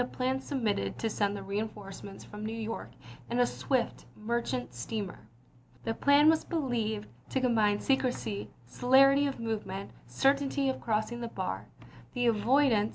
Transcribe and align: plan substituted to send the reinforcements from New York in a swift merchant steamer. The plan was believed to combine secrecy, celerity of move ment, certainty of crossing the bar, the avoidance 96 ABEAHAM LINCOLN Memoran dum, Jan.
plan 0.05 0.39
substituted 0.39 0.97
to 0.97 1.09
send 1.09 1.35
the 1.37 1.43
reinforcements 1.43 2.23
from 2.23 2.45
New 2.45 2.55
York 2.57 2.89
in 3.29 3.39
a 3.39 3.45
swift 3.45 4.05
merchant 4.15 4.73
steamer. 4.73 5.19
The 5.83 5.93
plan 5.93 6.29
was 6.29 6.43
believed 6.43 7.07
to 7.29 7.41
combine 7.41 7.79
secrecy, 7.79 8.49
celerity 8.65 9.27
of 9.27 9.39
move 9.39 9.65
ment, 9.67 9.91
certainty 10.07 10.69
of 10.69 10.81
crossing 10.81 11.21
the 11.21 11.27
bar, 11.27 11.67
the 12.15 12.25
avoidance 12.25 12.29
96 12.31 12.31
ABEAHAM 12.31 12.35
LINCOLN 12.35 12.65
Memoran 12.65 12.69
dum, 12.79 12.87
Jan. 12.89 12.89